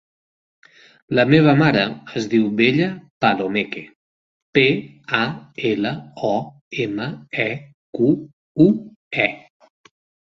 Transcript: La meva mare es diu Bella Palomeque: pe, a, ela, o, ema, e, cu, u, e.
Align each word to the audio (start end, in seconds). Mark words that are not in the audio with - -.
La 1.17 1.23
meva 1.31 1.51
mare 1.57 1.81
es 2.21 2.27
diu 2.29 2.45
Bella 2.61 2.87
Palomeque: 3.25 3.83
pe, 4.59 4.63
a, 5.17 5.19
ela, 5.73 5.91
o, 6.31 6.33
ema, 6.87 7.11
e, 7.45 7.47
cu, 7.99 8.09
u, 8.67 8.67
e. 9.27 9.29